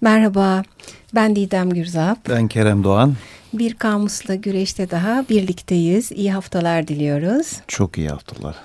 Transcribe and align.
Merhaba, 0.00 0.62
ben 1.14 1.36
Didem 1.36 1.70
Gürzap. 1.70 2.28
Ben 2.28 2.48
Kerem 2.48 2.84
Doğan. 2.84 3.14
Bir 3.52 3.74
kamusla 3.74 4.34
güreşte 4.34 4.90
daha 4.90 5.24
birlikteyiz. 5.30 6.12
İyi 6.12 6.32
haftalar 6.32 6.88
diliyoruz. 6.88 7.60
Çok 7.68 7.98
iyi 7.98 8.08
haftalar. 8.08 8.56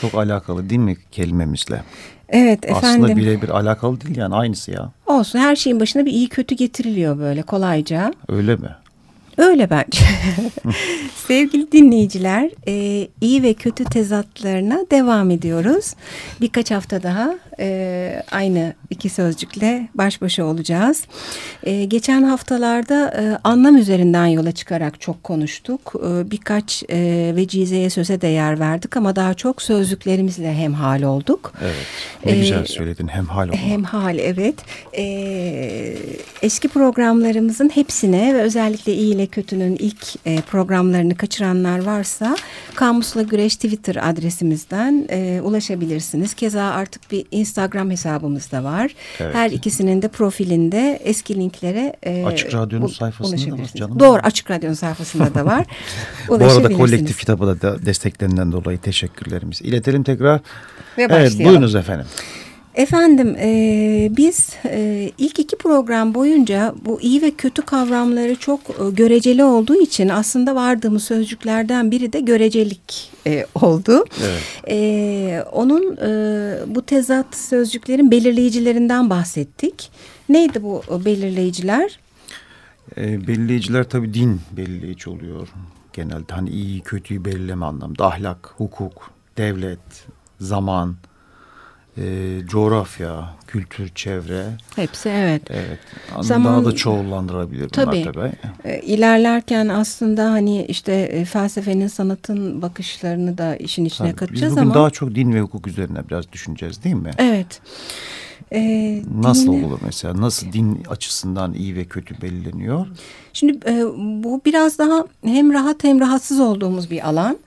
Çok 0.00 0.14
alakalı 0.14 0.70
değil 0.70 0.80
mi 0.80 0.96
kelimemizle? 1.12 1.82
Evet 2.28 2.64
efendim. 2.64 2.88
Aslında 2.88 3.16
birebir 3.16 3.48
alakalı 3.48 4.00
değil 4.00 4.16
yani 4.16 4.34
aynısı 4.34 4.70
ya. 4.70 4.92
Olsun 5.06 5.38
her 5.38 5.56
şeyin 5.56 5.80
başına 5.80 6.06
bir 6.06 6.12
iyi 6.12 6.28
kötü 6.28 6.54
getiriliyor 6.54 7.18
böyle 7.18 7.42
kolayca. 7.42 8.12
Öyle 8.28 8.56
mi? 8.56 8.70
Öyle 9.38 9.70
bence. 9.70 10.00
Sevgili 11.26 11.72
dinleyiciler, 11.72 12.50
e, 12.68 13.08
iyi 13.20 13.42
ve 13.42 13.54
kötü 13.54 13.84
tezatlarına 13.84 14.84
devam 14.90 15.30
ediyoruz. 15.30 15.94
Birkaç 16.40 16.70
hafta 16.70 17.02
daha 17.02 17.34
e, 17.60 18.22
aynı 18.30 18.72
iki 18.90 19.08
sözcükle 19.08 19.88
baş 19.94 20.22
başa 20.22 20.44
olacağız. 20.44 21.04
E, 21.62 21.84
geçen 21.84 22.22
haftalarda 22.22 23.08
e, 23.08 23.38
anlam 23.44 23.76
üzerinden 23.76 24.26
yola 24.26 24.52
çıkarak 24.52 25.00
çok 25.00 25.24
konuştuk. 25.24 25.94
E, 25.96 26.30
birkaç 26.30 26.82
e, 26.90 27.32
vecizeye 27.36 27.90
söze 27.90 28.20
de 28.20 28.26
yer 28.26 28.60
verdik 28.60 28.96
ama 28.96 29.16
daha 29.16 29.34
çok 29.34 29.62
sözcüklerimizle 29.62 30.54
hemhal 30.54 31.02
olduk. 31.02 31.52
Evet, 31.62 31.86
ne 32.24 32.32
e, 32.32 32.38
güzel 32.38 32.66
söyledin 32.66 33.08
hemhal 33.08 33.48
olmak. 33.48 33.60
Hemhal, 33.60 34.18
evet. 34.18 34.54
E, 34.96 35.04
eski 36.42 36.68
programlarımızın 36.68 37.68
hepsine 37.68 38.34
ve 38.34 38.42
özellikle 38.42 38.94
iyi 38.94 39.14
ile 39.14 39.26
kötünün 39.26 39.76
ilk 39.76 40.26
e, 40.26 40.40
programlarını 40.40 41.16
kaçıranlar 41.16 41.84
varsa 41.84 42.36
Kamusla 42.74 43.22
Güreş 43.22 43.56
Twitter 43.56 44.10
adresimizden 44.10 45.06
e, 45.10 45.40
ulaşabilirsiniz. 45.42 46.34
Keza 46.34 46.62
artık 46.62 47.12
bir 47.12 47.24
Instagram 47.30 47.90
hesabımız 47.90 48.52
da 48.52 48.64
var. 48.64 48.94
Evet. 49.20 49.34
Her 49.34 49.50
ikisinin 49.50 50.02
de 50.02 50.08
profilinde 50.08 51.00
eski 51.04 51.34
linklere 51.34 51.96
e, 52.02 52.24
Açık 52.24 52.54
Radyo'nun 52.54 52.86
sayfasında 52.86 53.56
da 53.56 53.62
var 53.62 53.70
canım. 53.74 53.98
Doğru 53.98 54.20
Açık 54.22 54.50
Radyo'nun 54.50 54.74
sayfasında 54.74 55.34
da 55.34 55.44
var. 55.46 55.66
Bu 56.28 56.34
arada 56.34 56.72
kolektif 56.72 57.18
kitaba 57.18 57.46
da 57.46 57.86
desteklerinden 57.86 58.52
dolayı 58.52 58.78
teşekkürlerimizi 58.78 59.64
iletelim 59.64 60.02
tekrar. 60.02 60.40
Ve 60.98 61.06
evet 61.10 61.38
buyurunuz 61.38 61.74
efendim. 61.74 62.06
Efendim 62.78 63.36
e, 63.38 64.08
biz 64.16 64.56
e, 64.64 65.10
ilk 65.18 65.38
iki 65.38 65.56
program 65.58 66.14
boyunca 66.14 66.74
bu 66.84 67.00
iyi 67.00 67.22
ve 67.22 67.30
kötü 67.30 67.62
kavramları 67.62 68.36
çok 68.36 68.60
e, 68.60 68.90
göreceli 68.90 69.44
olduğu 69.44 69.74
için 69.74 70.08
aslında 70.08 70.54
vardığımız 70.54 71.04
sözcüklerden 71.04 71.90
biri 71.90 72.12
de 72.12 72.20
görecelik 72.20 73.12
e, 73.26 73.46
oldu. 73.54 74.04
Evet. 74.22 74.42
E, 74.68 75.44
onun 75.52 75.96
e, 75.96 76.10
bu 76.66 76.82
tezat 76.82 77.36
sözcüklerin 77.36 78.10
belirleyicilerinden 78.10 79.10
bahsettik. 79.10 79.90
Neydi 80.28 80.62
bu 80.62 80.82
belirleyiciler? 81.04 81.98
E, 82.96 83.26
belirleyiciler 83.26 83.84
tabii 83.84 84.14
din 84.14 84.40
belirleyici 84.56 85.10
oluyor 85.10 85.48
genelde. 85.92 86.34
Hani 86.34 86.50
iyi 86.50 86.80
kötüyü 86.80 87.24
belirleme 87.24 87.66
anlamda 87.66 88.06
ahlak, 88.06 88.54
hukuk, 88.56 89.10
devlet, 89.36 90.06
zaman 90.40 90.96
e, 92.02 92.46
coğrafya, 92.46 93.34
kültür, 93.46 93.88
çevre. 93.88 94.44
Hepsi 94.76 95.08
evet. 95.08 95.42
Evet. 95.50 95.78
Zaman, 96.20 96.54
daha 96.54 96.72
da 96.72 96.76
çoğullandırabilir 96.76 97.68
tabii, 97.68 98.02
bunlar 98.02 98.12
tabii. 98.12 98.32
E, 98.64 98.80
ilerlerken 98.80 99.68
aslında 99.68 100.30
hani 100.30 100.64
işte 100.64 100.92
e, 100.92 101.24
felsefenin, 101.24 101.86
sanatın 101.86 102.62
bakışlarını 102.62 103.38
da 103.38 103.56
işin 103.56 103.84
içine 103.84 104.08
tabii. 104.08 104.16
katacağız 104.16 104.52
ama. 104.52 104.62
Biz 104.62 104.68
bugün 104.70 104.80
daha 104.80 104.90
çok 104.90 105.14
din 105.14 105.34
ve 105.34 105.40
hukuk 105.40 105.66
üzerine 105.66 106.08
biraz 106.08 106.32
düşüneceğiz 106.32 106.84
değil 106.84 106.94
mi? 106.94 107.10
Evet. 107.18 107.60
E, 108.52 109.02
Nasıl 109.20 109.52
dinle... 109.52 109.66
olur 109.66 109.78
mesela? 109.84 110.20
Nasıl 110.20 110.52
din 110.52 110.82
açısından 110.88 111.54
iyi 111.54 111.76
ve 111.76 111.84
kötü 111.84 112.22
belirleniyor? 112.22 112.86
Şimdi 113.32 113.70
e, 113.70 113.84
bu 114.24 114.40
biraz 114.44 114.78
daha 114.78 115.04
hem 115.24 115.52
rahat 115.52 115.84
hem 115.84 116.00
rahatsız 116.00 116.40
olduğumuz 116.40 116.90
bir 116.90 117.08
alan. 117.08 117.38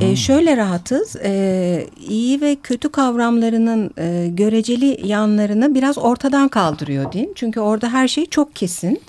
E, 0.00 0.16
şöyle 0.16 0.56
rahatız. 0.56 1.16
E, 1.16 1.86
iyi 2.08 2.40
ve 2.40 2.56
kötü 2.62 2.88
kavramlarının 2.88 3.90
e, 3.98 4.28
göreceli 4.28 5.00
yanlarını 5.04 5.74
biraz 5.74 5.98
ortadan 5.98 6.48
kaldırıyor 6.48 7.12
din. 7.12 7.32
Çünkü 7.34 7.60
orada 7.60 7.92
her 7.92 8.08
şey 8.08 8.26
çok 8.26 8.56
kesin. 8.56 9.00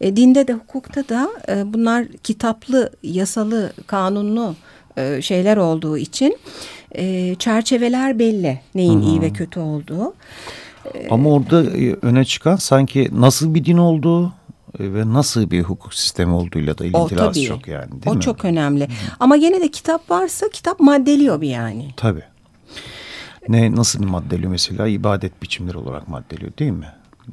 E, 0.00 0.16
dinde 0.16 0.48
de 0.48 0.52
hukukta 0.52 1.08
da 1.08 1.30
e, 1.48 1.72
bunlar 1.74 2.06
kitaplı, 2.22 2.90
yasalı, 3.02 3.72
kanunlu 3.86 4.54
e, 4.96 5.22
şeyler 5.22 5.56
olduğu 5.56 5.98
için 5.98 6.36
e, 6.94 7.34
çerçeveler 7.34 8.18
belli 8.18 8.60
neyin 8.74 9.00
Hı 9.00 9.04
-hı. 9.04 9.08
iyi 9.08 9.20
ve 9.20 9.32
kötü 9.32 9.60
olduğu. 9.60 10.14
Ama 11.10 11.30
orada 11.30 11.62
e, 11.62 11.96
öne 12.02 12.24
çıkan 12.24 12.56
sanki 12.56 13.08
nasıl 13.12 13.54
bir 13.54 13.64
din 13.64 13.76
olduğu 13.76 14.26
e, 14.78 14.94
ve 14.94 15.12
nasıl 15.12 15.50
bir 15.50 15.62
hukuk 15.62 15.94
sistemi 15.94 16.32
olduğuyla 16.32 16.78
da 16.78 16.84
ilgili 16.84 17.20
az 17.20 17.44
çok 17.44 17.68
yani 17.68 17.92
değil 17.92 18.06
o 18.06 18.10
mi? 18.10 18.18
O 18.18 18.20
çok 18.20 18.44
önemli. 18.44 18.84
Hı. 18.84 18.90
Ama 19.20 19.36
gene 19.36 19.60
de 19.60 19.70
kitap 19.70 20.10
varsa 20.10 20.48
kitap 20.48 20.80
maddeliyor 20.80 21.40
bir 21.40 21.48
yani. 21.48 21.88
Tabii. 21.96 22.22
Ne 23.48 23.76
nasıl 23.76 24.00
bir 24.00 24.06
maddeliyor 24.06 24.50
mesela 24.50 24.88
ibadet 24.88 25.42
biçimleri 25.42 25.78
olarak 25.78 26.08
maddeliyor 26.08 26.52
değil 26.58 26.72
mi? 26.72 26.88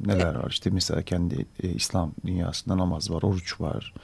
Neler 0.06 0.34
var 0.34 0.50
işte 0.50 0.70
mesela 0.70 1.02
kendi 1.02 1.46
e, 1.62 1.68
İslam 1.68 2.12
dünyasında 2.26 2.78
namaz 2.78 3.10
var, 3.10 3.22
oruç 3.22 3.60
var. 3.60 3.94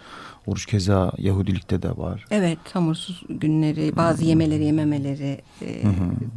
Oruç 0.49 0.67
keza 0.67 1.13
Yahudilikte 1.19 1.83
de 1.83 1.97
var. 1.97 2.25
Evet 2.31 2.59
hamursuz 2.73 3.23
günleri, 3.29 3.97
bazı 3.97 4.21
hmm. 4.21 4.29
yemeleri 4.29 4.65
yememeleri, 4.65 5.41
e, 5.63 5.83
hmm. 5.83 5.93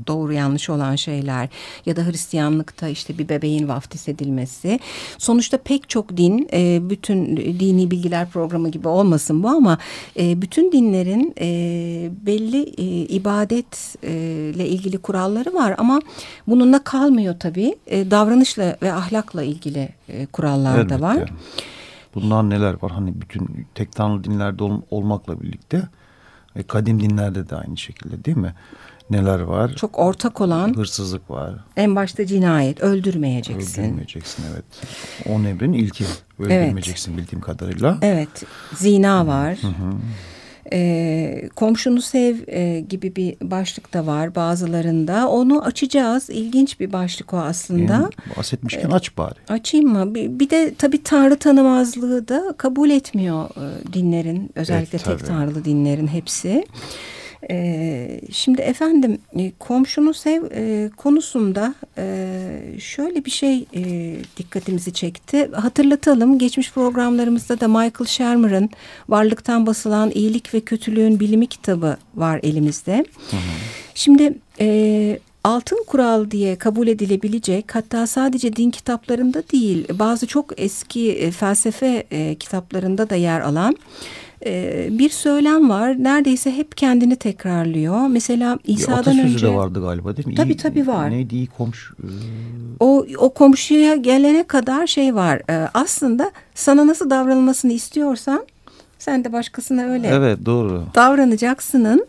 doğru 0.07 0.33
yanlış 0.33 0.69
olan 0.69 0.95
şeyler 0.95 1.49
ya 1.85 1.95
da 1.95 2.05
Hristiyanlıkta 2.05 2.87
işte 2.87 3.17
bir 3.17 3.29
bebeğin 3.29 3.67
vaftiz 3.67 4.09
edilmesi. 4.09 4.79
Sonuçta 5.17 5.57
pek 5.57 5.89
çok 5.89 6.17
din, 6.17 6.47
e, 6.53 6.89
bütün 6.89 7.37
dini 7.37 7.91
bilgiler 7.91 8.29
programı 8.29 8.69
gibi 8.69 8.87
olmasın 8.87 9.43
bu 9.43 9.49
ama 9.49 9.77
e, 10.19 10.41
bütün 10.41 10.71
dinlerin 10.71 11.33
e, 11.39 12.09
belli 12.25 12.63
e, 12.77 12.83
ibadetle 13.05 14.67
ilgili 14.67 14.97
kuralları 14.97 15.53
var 15.53 15.75
ama 15.77 16.01
bununla 16.47 16.83
kalmıyor 16.83 17.35
tabii. 17.39 17.75
E, 17.87 18.11
davranışla 18.11 18.77
ve 18.81 18.93
ahlakla 18.93 19.43
ilgili 19.43 19.89
e, 20.09 20.25
kurallar 20.25 20.79
Elbette. 20.79 20.95
da 20.95 21.01
var. 21.01 21.31
Bunlar 22.15 22.49
neler 22.49 22.75
var? 22.81 22.91
Hani 22.91 23.21
bütün 23.21 23.67
tek 23.75 23.91
tanrı 23.91 24.23
dinlerde 24.23 24.63
ol, 24.63 24.81
olmakla 24.89 25.41
birlikte 25.41 25.83
ve 26.55 26.63
kadim 26.63 26.99
dinlerde 26.99 27.49
de 27.49 27.55
aynı 27.55 27.77
şekilde 27.77 28.25
değil 28.25 28.37
mi? 28.37 28.53
Neler 29.09 29.39
var? 29.39 29.75
Çok 29.75 29.99
ortak 29.99 30.41
olan 30.41 30.77
hırsızlık 30.77 31.29
var. 31.29 31.53
En 31.77 31.95
başta 31.95 32.25
cinayet, 32.25 32.81
öldürmeyeceksin. 32.81 33.83
Öldürmeyeceksin 33.83 34.43
evet. 34.53 34.65
On 35.29 35.43
emrin 35.43 35.73
ilki 35.73 36.05
öldürmeyeceksin 36.39 37.13
evet. 37.13 37.23
bildiğim 37.23 37.41
kadarıyla. 37.41 37.97
Evet. 38.01 38.43
Zina 38.73 39.27
var. 39.27 39.57
Hı 39.61 39.67
hı. 39.67 39.93
E, 40.73 41.49
komşunu 41.55 42.01
sev 42.01 42.35
e, 42.47 42.79
gibi 42.79 43.15
bir 43.15 43.35
başlık 43.41 43.93
da 43.93 44.05
var 44.07 44.35
bazılarında. 44.35 45.29
Onu 45.29 45.63
açacağız. 45.65 46.29
İlginç 46.29 46.79
bir 46.79 46.93
başlık 46.93 47.33
o 47.33 47.37
aslında. 47.37 47.93
Yani 47.93 48.37
bahsetmişken 48.37 48.89
e, 48.89 48.93
aç 48.93 49.17
bari. 49.17 49.35
Açayım 49.49 49.89
mı? 49.89 50.15
Bir, 50.15 50.39
bir 50.39 50.49
de 50.49 50.73
tabii 50.77 51.03
tanrı 51.03 51.37
tanımazlığı 51.37 52.27
da 52.27 52.53
kabul 52.57 52.89
etmiyor 52.89 53.49
e, 53.49 53.93
dinlerin. 53.93 54.51
Özellikle 54.55 54.97
evet, 54.97 55.19
tek 55.19 55.27
tanrılı 55.27 55.65
dinlerin 55.65 56.07
hepsi. 56.07 56.65
E, 57.49 58.21
şimdi 58.31 58.61
efendim 58.61 59.17
e, 59.39 59.51
komşunu 59.59 60.13
sev 60.13 60.43
e, 60.51 60.89
konusunda 60.97 61.73
e, 61.97 62.27
şöyle 62.79 63.25
bir 63.25 63.31
şey 63.31 63.65
e, 63.75 64.15
dikkatimizi 64.37 64.93
çekti. 64.93 65.49
Hatırlatalım 65.53 66.39
geçmiş 66.39 66.71
programlarımızda 66.71 67.59
da 67.59 67.67
Michael 67.67 68.07
Shermer'ın 68.07 68.69
Varlıktan 69.09 69.65
Basılan 69.65 70.11
İyilik 70.13 70.53
ve 70.53 70.59
Kötülüğün 70.59 71.19
Bilimi 71.19 71.47
kitabı 71.47 71.97
var 72.15 72.39
elimizde. 72.43 73.05
Hı 73.31 73.37
hı. 73.37 73.41
Şimdi 73.95 74.33
e, 74.59 75.19
altın 75.43 75.83
kural 75.87 76.31
diye 76.31 76.55
kabul 76.55 76.87
edilebilecek 76.87 77.75
hatta 77.75 78.07
sadece 78.07 78.55
din 78.55 78.71
kitaplarında 78.71 79.43
değil 79.51 79.87
bazı 79.93 80.27
çok 80.27 80.61
eski 80.61 81.11
e, 81.11 81.31
felsefe 81.31 82.03
e, 82.11 82.35
kitaplarında 82.35 83.09
da 83.09 83.15
yer 83.15 83.41
alan 83.41 83.75
e, 84.45 84.87
bir 84.91 85.09
söylem 85.09 85.69
var. 85.69 86.03
Neredeyse 86.03 86.57
hep 86.57 86.77
kendini 86.77 87.15
tekrarlıyor. 87.15 88.07
Mesela 88.07 88.59
İsa'dan 88.63 89.19
önce... 89.19 89.47
de 89.47 89.53
vardı 89.53 89.81
galiba 89.81 90.17
değil 90.17 90.27
mi? 90.27 90.35
Tabii 90.35 90.53
iyi, 90.53 90.57
tabii 90.57 90.87
var. 90.87 91.11
Neydi 91.11 91.35
iyi 91.35 91.47
komşu? 91.47 91.93
E, 91.93 92.07
o, 92.79 93.05
o 93.17 93.33
komşuya 93.33 93.95
gelene 93.95 94.43
kadar 94.43 94.87
şey 94.87 95.15
var. 95.15 95.41
E, 95.49 95.69
aslında 95.73 96.31
sana 96.55 96.87
nasıl 96.87 97.09
davranılmasını 97.09 97.73
istiyorsan 97.73 98.45
sen 99.01 99.23
de 99.23 99.33
başkasına 99.33 99.83
öyle 99.83 100.07
evet, 100.07 100.39
doğru. 100.45 100.83
davranacaksının 100.95 102.07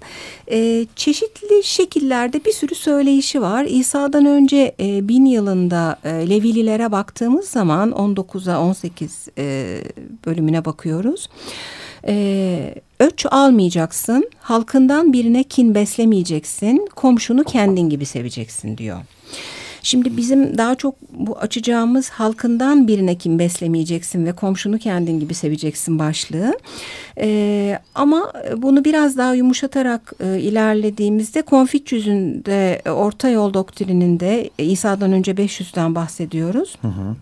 e, 0.50 0.86
çeşitli 0.96 1.64
şekillerde 1.64 2.44
bir 2.44 2.52
sürü 2.52 2.74
söyleyişi 2.74 3.42
var. 3.42 3.64
İsa'dan 3.64 4.26
önce 4.26 4.74
e, 4.80 5.08
bin 5.08 5.24
yılında 5.24 5.96
e, 6.04 6.30
Levililere 6.30 6.92
baktığımız 6.92 7.48
zaman 7.48 7.90
19'a 7.90 8.60
18 8.60 9.28
e, 9.38 9.78
bölümüne 10.26 10.64
bakıyoruz. 10.64 11.28
E, 11.28 11.91
öç 12.98 13.26
almayacaksın, 13.30 14.30
halkından 14.40 15.12
birine 15.12 15.42
kin 15.42 15.74
beslemeyeceksin, 15.74 16.88
komşunu 16.96 17.44
kendin 17.44 17.90
gibi 17.90 18.06
seveceksin 18.06 18.78
diyor. 18.78 18.98
Şimdi 19.82 20.16
bizim 20.16 20.58
daha 20.58 20.74
çok 20.74 20.94
bu 21.12 21.38
açacağımız 21.38 22.10
halkından 22.10 22.88
birine 22.88 23.14
kim 23.14 23.38
beslemeyeceksin 23.38 24.26
ve 24.26 24.32
komşunu 24.32 24.78
kendin 24.78 25.20
gibi 25.20 25.34
seveceksin 25.34 25.98
başlığı. 25.98 26.58
E, 27.18 27.78
ama 27.94 28.32
bunu 28.56 28.84
biraz 28.84 29.16
daha 29.16 29.34
yumuşatarak 29.34 30.12
e, 30.20 30.40
ilerlediğimizde 30.40 31.42
Konfüçyüs'ün 31.42 32.44
de 32.44 32.82
orta 32.90 33.28
yol 33.28 33.54
doktrininde 33.54 34.50
İsa'dan 34.58 35.12
önce 35.12 35.32
500'den 35.32 35.94
bahsediyoruz. 35.94 36.76
Hı 36.82 36.88
hı. 36.88 37.16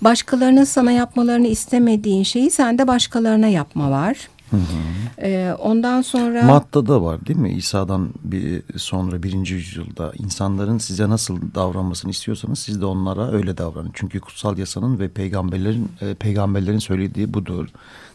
Başkalarının 0.00 0.64
sana 0.64 0.92
yapmalarını 0.92 1.46
istemediğin 1.46 2.22
şeyi 2.22 2.50
sen 2.50 2.78
de 2.78 2.86
başkalarına 2.88 3.46
yapma 3.46 3.90
var. 3.90 4.28
Hı 4.50 4.56
hı. 4.56 5.22
Ee, 5.22 5.54
ondan 5.58 6.02
sonra... 6.02 6.42
Matta'da 6.42 7.02
var 7.02 7.26
değil 7.26 7.38
mi? 7.38 7.52
İsa'dan 7.52 8.08
bir 8.24 8.62
sonra 8.76 9.22
birinci 9.22 9.54
yüzyılda 9.54 10.12
insanların 10.18 10.78
size 10.78 11.08
nasıl 11.08 11.38
davranmasını 11.54 12.10
istiyorsanız 12.10 12.58
siz 12.58 12.80
de 12.80 12.84
onlara 12.84 13.32
öyle 13.32 13.58
davranın. 13.58 13.90
Çünkü 13.94 14.20
kutsal 14.20 14.58
yasanın 14.58 14.98
ve 14.98 15.08
peygamberlerin 15.08 15.88
e, 16.00 16.14
peygamberlerin 16.14 16.78
söylediği 16.78 17.34
budur 17.34 17.68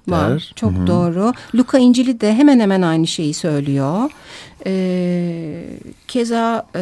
var. 0.07 0.31
Der. 0.31 0.52
Çok 0.56 0.72
Hı 0.72 0.75
-hı. 0.75 0.88
doğru. 0.88 1.34
Luka 1.56 1.78
İncil'i 1.78 2.22
de 2.22 2.34
hemen 2.34 2.60
hemen 2.60 2.81
aynı 2.81 3.07
şeyi 3.07 3.34
söylüyor. 3.34 4.12
Ee, 4.68 5.63
keza 6.07 6.66
e, 6.75 6.81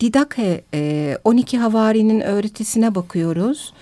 Didake 0.00 0.64
e, 0.74 1.18
12 1.24 1.58
havarinin 1.58 2.20
öğretisine 2.20 2.94
bakıyoruz. 2.94 3.72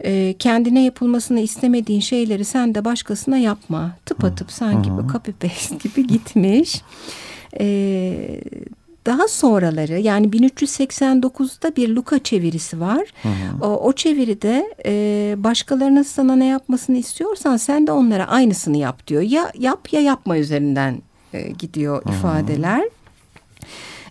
E, 0.00 0.34
kendine 0.38 0.84
yapılmasını 0.84 1.40
istemediğin 1.40 2.00
şeyleri 2.00 2.44
sen 2.44 2.74
de 2.74 2.84
başkasına 2.84 3.38
yapma. 3.38 3.96
Tıpatıp 4.06 4.52
sanki 4.52 4.90
bu 4.90 5.12
copy 5.12 5.30
paste 5.30 5.76
gibi 5.88 6.06
gitmiş. 6.06 6.82
E, 7.60 8.40
daha 9.08 9.28
sonraları 9.28 9.98
yani 9.98 10.26
1389'da 10.26 11.76
bir 11.76 11.88
Luka 11.88 12.18
çevirisi 12.18 12.80
var. 12.80 13.12
Hı 13.22 13.28
hı. 13.28 13.66
O, 13.66 13.66
o 13.66 13.92
çeviride 13.92 14.74
e, 14.86 15.34
başkalarının 15.38 16.02
sana 16.02 16.36
ne 16.36 16.46
yapmasını 16.46 16.96
istiyorsan 16.96 17.56
sen 17.56 17.86
de 17.86 17.92
onlara 17.92 18.28
aynısını 18.28 18.76
yap 18.76 19.06
diyor. 19.06 19.22
Ya 19.22 19.52
yap 19.58 19.92
ya 19.92 20.00
yapma 20.00 20.38
üzerinden 20.38 21.02
e, 21.32 21.50
gidiyor 21.50 22.04
hı 22.04 22.08
hı. 22.08 22.14
ifadeler. 22.14 22.88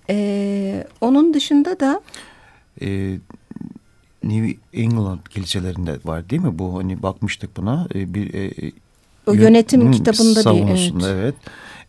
E, 0.09 0.88
onun 1.01 1.33
dışında 1.33 1.79
da... 1.79 2.01
E, 2.81 3.19
New 4.23 4.57
England 4.73 5.19
kiliselerinde 5.29 5.97
var 6.05 6.29
değil 6.29 6.41
mi 6.41 6.59
bu? 6.59 6.77
Hani 6.77 7.03
bakmıştık 7.03 7.57
buna. 7.57 7.88
E, 7.95 8.13
bir 8.13 8.33
e, 8.33 8.71
o 9.27 9.33
yönetim 9.33 9.91
kitabında 9.91 10.55
bir 10.55 10.71
evet. 10.71 10.93
evet. 11.03 11.35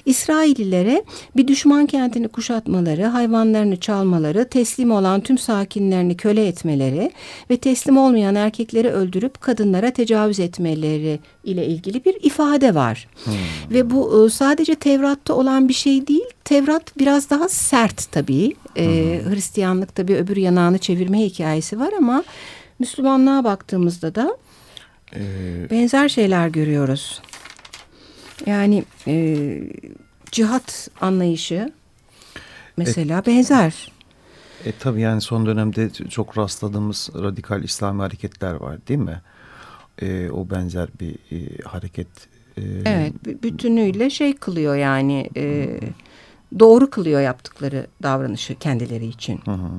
İsraillilere 0.06 1.04
bir 1.36 1.48
düşman 1.48 1.86
kentini 1.86 2.28
kuşatmaları, 2.28 3.06
hayvanlarını 3.06 3.80
çalmaları, 3.80 4.50
teslim 4.50 4.92
olan 4.92 5.22
tüm 5.22 5.38
sakinlerini 5.38 6.18
köle 6.18 6.48
etmeleri 6.48 7.12
ve 7.50 7.58
teslim 7.58 7.98
olmayan 7.98 8.36
erkekleri 8.36 8.90
öldürüp 8.90 9.42
kadınlara 9.42 9.92
tecavüz 9.92 10.40
etmeleri 10.40 11.20
ile 11.44 11.66
ilgili 11.66 12.06
bir 12.06 12.24
ifade 12.24 12.76
var. 12.76 13.08
Hmm. 13.24 13.34
Ve 13.72 13.90
bu 13.90 14.30
sadece 14.30 14.76
Tevrat'ta 14.76 15.34
olan 15.34 15.70
bir 15.70 15.74
şey 15.74 16.08
değil. 16.08 16.28
Tevrat 16.46 16.98
biraz 17.00 17.30
daha 17.30 17.50
sert 17.50 18.12
tabii. 18.12 18.56
Ee, 18.78 19.22
Hristiyanlık 19.30 19.96
tabii 19.96 20.16
öbür 20.16 20.38
yanağını 20.38 20.78
çevirme 20.78 21.20
hikayesi 21.20 21.80
var 21.80 21.94
ama 21.98 22.24
Müslümanlığa 22.80 23.44
baktığımızda 23.44 24.16
da 24.16 24.38
ee... 25.16 25.68
benzer 25.72 26.10
şeyler 26.10 26.48
görüyoruz. 26.48 27.22
Yani 28.46 28.84
e, 29.08 29.48
cihat 30.32 30.90
anlayışı 31.02 31.72
mesela 32.78 33.20
e, 33.20 33.26
benzer. 33.26 33.92
E, 34.66 34.72
tabii 34.72 35.02
yani 35.02 35.22
son 35.22 35.46
dönemde 35.46 35.90
çok 35.90 36.38
rastladığımız 36.38 37.10
radikal 37.16 37.64
İslami 37.64 38.02
hareketler 38.02 38.54
var 38.54 38.88
değil 38.88 39.00
mi? 39.00 39.22
E, 40.02 40.30
o 40.30 40.50
benzer 40.50 40.90
bir 41.00 41.14
e, 41.32 41.64
hareket. 41.66 42.08
E, 42.58 42.62
evet 42.86 43.14
bütünüyle 43.44 44.10
şey 44.10 44.36
kılıyor 44.36 44.76
yani 44.76 45.30
e, 45.38 45.80
doğru 46.60 46.90
kılıyor 46.90 47.22
yaptıkları 47.22 47.88
davranışı 48.04 48.56
kendileri 48.56 49.06
için. 49.06 49.40
Hı 49.46 49.52
hı. 49.52 49.70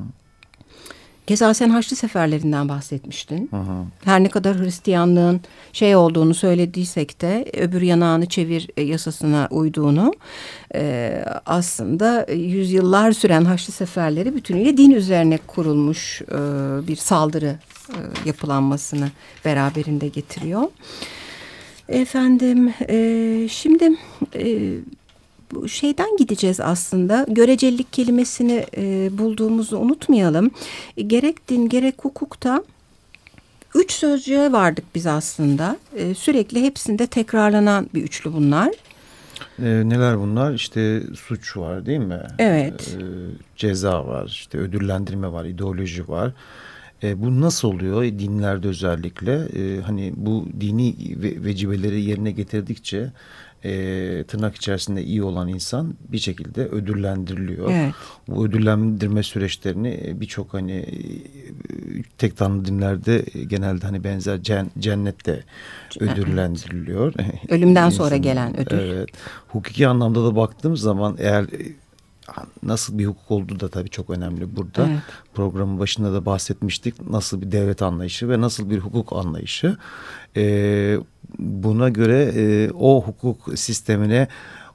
Keza 1.26 1.54
sen 1.54 1.70
Haçlı 1.70 1.96
seferlerinden 1.96 2.69
bahsetmiştin. 2.69 3.48
Hı 3.50 3.56
hı. 3.56 3.84
Her 4.04 4.22
ne 4.22 4.28
kadar 4.28 4.58
Hristiyanlığın 4.58 5.40
şey 5.72 5.96
olduğunu 5.96 6.34
söylediysek 6.34 7.20
de 7.20 7.50
öbür 7.56 7.82
yanağını 7.82 8.26
çevir 8.26 8.69
e, 8.76 8.82
yasasına 8.82 9.48
uyduğunu 9.50 10.12
e, 10.74 11.24
aslında 11.46 12.26
yüzyıllar 12.32 13.12
süren 13.12 13.44
Haçlı 13.44 13.72
seferleri 13.72 14.34
bütünüyle 14.34 14.76
din 14.76 14.91
üzerine 14.91 15.38
kurulmuş 15.46 16.22
e, 16.22 16.36
bir 16.88 16.96
saldırı 16.96 17.58
e, 17.88 17.98
yapılanmasını 18.24 19.08
beraberinde 19.44 20.08
getiriyor. 20.08 20.62
Efendim 21.88 22.74
e, 22.88 23.48
şimdi 23.50 23.91
e, 24.34 24.72
şeyden 25.69 26.17
gideceğiz 26.17 26.61
aslında. 26.61 27.27
Görecelilik 27.29 27.93
kelimesini 27.93 28.67
e, 28.77 29.11
bulduğumuzu 29.19 29.77
unutmayalım. 29.77 30.51
Gerek 30.97 31.49
din 31.49 31.69
gerek 31.69 31.94
hukukta 32.03 32.63
üç 33.75 33.93
sözcüğe 33.93 34.53
vardık 34.53 34.85
biz 34.94 35.06
aslında. 35.06 35.77
E, 35.97 36.15
sürekli 36.15 36.63
hepsinde 36.63 37.06
tekrarlanan 37.06 37.91
bir 37.94 38.03
üçlü 38.03 38.32
bunlar. 38.32 38.69
E, 39.59 39.65
neler 39.65 40.19
bunlar? 40.19 40.55
İşte 40.55 41.03
suç 41.15 41.56
var 41.56 41.87
değil 41.87 41.99
mi? 41.99 42.23
Evet. 42.39 42.97
E, 43.01 43.05
ceza 43.56 44.06
var, 44.06 44.27
işte 44.27 44.59
ödüllendirme 44.59 45.32
var, 45.32 45.44
ideoloji 45.44 46.09
var. 46.09 46.32
E, 47.03 47.23
bu 47.23 47.41
nasıl 47.41 47.69
oluyor 47.69 48.03
dinlerde 48.03 48.69
özellikle? 48.69 49.32
E, 49.32 49.81
hani 49.81 50.13
bu 50.17 50.49
dini 50.61 50.94
ve, 51.23 51.44
vecibeleri 51.44 52.03
yerine 52.03 52.31
getirdikçe 52.31 53.13
e, 53.64 54.24
tırnak 54.28 54.56
içerisinde 54.56 55.04
iyi 55.04 55.22
olan 55.22 55.48
insan 55.48 55.94
bir 56.08 56.19
şekilde 56.19 56.66
ödüllendiriliyor. 56.66 57.70
Evet. 57.72 57.94
Bu 58.28 58.46
ödüllendirme 58.46 59.22
süreçlerini 59.22 60.00
e, 60.06 60.20
birçok 60.20 60.54
hani 60.54 60.72
e, 60.72 60.96
tek 62.19 62.36
tanrı 62.36 62.64
dinlerde 62.64 63.24
genelde 63.46 63.86
hani 63.86 64.04
benzer 64.04 64.42
cen, 64.42 64.70
cennette 64.78 65.44
ödüllendiriliyor. 66.00 67.14
Ölümden 67.48 67.90
sonra 67.90 68.16
gelen 68.16 68.60
ödül. 68.60 68.78
Evet. 68.78 69.08
Hukuki 69.48 69.88
anlamda 69.88 70.24
da 70.24 70.36
baktığımız 70.36 70.81
zaman 70.81 71.16
eğer 71.19 71.46
nasıl 72.62 72.98
bir 72.98 73.06
hukuk 73.06 73.31
olduğu 73.31 73.60
da 73.60 73.69
tabii 73.69 73.91
çok 73.91 74.10
önemli 74.10 74.56
burada. 74.56 74.88
Evet. 74.91 75.02
Programın 75.34 75.79
başında 75.79 76.12
da 76.12 76.26
bahsetmiştik. 76.26 77.10
Nasıl 77.10 77.41
bir 77.41 77.52
devlet 77.52 77.82
anlayışı 77.82 78.29
ve 78.29 78.41
nasıl 78.41 78.70
bir 78.70 78.79
hukuk 78.79 79.12
anlayışı. 79.12 79.76
E, 80.36 80.96
buna 81.38 81.88
göre 81.88 82.32
e, 82.34 82.70
o 82.70 83.02
hukuk 83.02 83.58
sistemine 83.58 84.29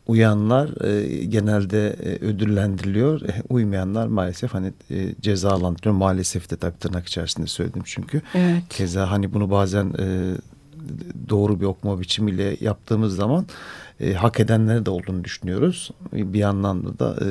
uyanlar 0.08 0.86
e, 0.86 1.26
genelde 1.26 1.88
e, 1.90 2.26
ödüllendiriliyor. 2.26 3.22
E, 3.22 3.44
uymayanlar 3.50 4.08
maalesef 4.08 4.54
hani 4.54 4.74
e, 4.92 5.16
cezalandırılıyor. 5.22 5.96
Maalesef 5.96 6.50
de 6.50 6.58
tabii 6.58 6.78
tırnak 6.78 7.08
içerisinde 7.08 7.48
söyledim 7.48 7.82
çünkü. 7.86 8.22
Evet. 8.34 8.64
Keza 8.70 9.12
hani 9.12 9.34
bunu 9.34 9.52
bazen 9.52 9.94
e, 10.00 10.36
doğru 11.30 11.60
bir 11.60 11.66
okuma 11.66 12.00
biçimiyle 12.00 12.58
yaptığımız 12.62 13.16
zaman 13.16 13.46
e, 14.00 14.14
hak 14.14 14.40
edenleri 14.40 14.86
de 14.86 14.90
olduğunu 14.90 15.24
düşünüyoruz. 15.24 15.92
Bir 16.14 16.40
yandan 16.40 17.00
da 17.00 17.18
e, 17.22 17.28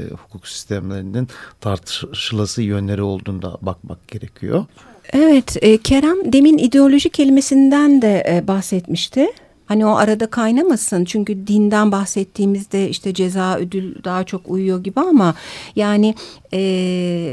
e, 0.00 0.02
hukuk 0.08 0.48
sistemlerinin 0.48 1.28
tartışılası 1.60 2.62
yönleri 2.62 3.02
olduğunda 3.02 3.58
bakmak 3.62 4.08
gerekiyor. 4.08 4.64
Evet, 5.12 5.56
e, 5.60 5.78
Kerem 5.78 6.32
demin 6.32 6.58
ideoloji 6.58 7.10
kelimesinden 7.10 8.02
de 8.02 8.24
e, 8.28 8.48
bahsetmişti. 8.48 9.26
Hani 9.66 9.86
o 9.86 9.90
arada 9.90 10.26
kaynamasın 10.26 11.04
çünkü 11.04 11.46
dinden 11.46 11.92
bahsettiğimizde 11.92 12.88
işte 12.88 13.14
ceza 13.14 13.56
ödül 13.56 14.04
daha 14.04 14.24
çok 14.24 14.50
uyuyor 14.50 14.84
gibi 14.84 15.00
ama 15.00 15.34
yani 15.76 16.14
e, 16.52 16.58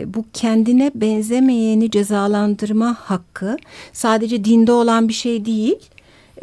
bu 0.08 0.26
kendine 0.34 0.92
benzemeyeni 0.96 1.92
cezalandırma 1.92 2.98
hakkı 3.00 3.58
sadece 3.94 4.46
dinde 4.46 4.72
olan 4.72 5.08
bir 5.08 5.14
şey 5.14 5.46
değil. 5.46 5.80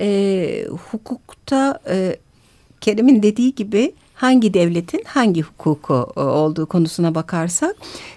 E, 0.00 0.66
hukukta 0.90 1.80
e, 1.88 2.16
Kerem'in 2.80 3.22
dediği 3.22 3.54
gibi 3.54 3.92
hangi 4.16 4.54
devletin 4.54 5.02
hangi 5.06 5.42
hukuku 5.42 6.12
e, 6.16 6.20
olduğu 6.20 6.66
konusuna 6.66 7.14
bakarsak 7.14 7.76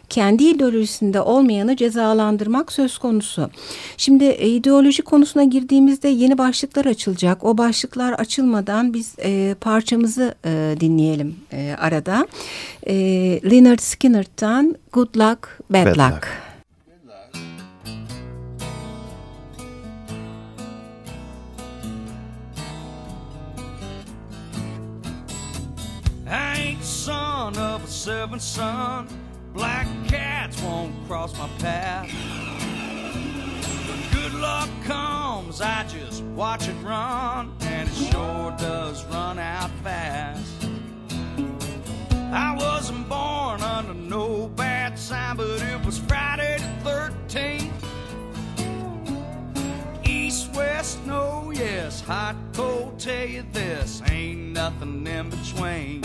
kendi 0.09 0.43
ideolojisinde 0.43 1.21
olmayanı 1.21 1.75
cezalandırmak 1.75 2.71
söz 2.71 2.97
konusu. 2.97 3.49
Şimdi 3.97 4.23
e, 4.23 4.49
ideoloji 4.49 5.01
konusuna 5.01 5.43
girdiğimizde 5.43 6.07
yeni 6.07 6.37
başlıklar 6.37 6.85
açılacak. 6.85 7.43
O 7.43 7.57
başlıklar 7.57 8.13
açılmadan 8.13 8.93
biz 8.93 9.15
e, 9.23 9.55
parçamızı 9.61 10.35
e, 10.45 10.75
dinleyelim 10.79 11.35
e, 11.53 11.75
arada. 11.79 12.27
E, 12.87 12.95
Leonard 13.51 13.79
Skinner'dan 13.79 14.75
Good 14.91 15.15
Luck, 15.15 15.47
Bad, 15.69 15.85
Bad 15.85 15.97
Luck. 15.97 15.99
luck. 15.99 16.48
Son 27.53 27.63
of 27.63 27.83
a 27.83 27.87
servant 27.87 28.41
son. 28.41 29.07
Black 29.53 29.87
cats 30.07 30.61
won't 30.61 30.93
cross 31.07 31.37
my 31.37 31.47
path. 31.59 32.09
When 33.87 34.01
good 34.11 34.33
luck 34.39 34.69
comes, 34.83 35.61
I 35.61 35.85
just 35.87 36.23
watch 36.23 36.67
it 36.67 36.75
run, 36.83 37.53
and 37.61 37.89
it 37.89 37.95
sure 37.95 38.51
does 38.57 39.05
run 39.05 39.39
out 39.39 39.71
fast. 39.83 40.67
I 42.31 42.55
wasn't 42.55 43.09
born 43.09 43.61
under 43.61 43.93
no 43.93 44.47
bad 44.49 44.99
sign, 44.99 45.37
but 45.37 45.61
it 45.61 45.85
was 45.85 45.97
Friday 45.97 46.59
the 46.59 46.89
13th. 46.89 47.71
East, 50.05 50.53
west, 50.55 51.03
no, 51.05 51.51
yes, 51.51 52.01
hot, 52.01 52.35
cold, 52.53 52.99
tell 52.99 53.25
you 53.25 53.43
this, 53.51 54.03
ain't 54.09 54.53
nothing 54.53 55.07
in 55.07 55.29
between. 55.31 55.98